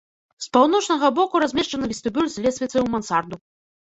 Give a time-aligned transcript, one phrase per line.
[0.43, 3.35] З паўночнага боку размешчаны вестыбюль з лесвіцай у мансарду.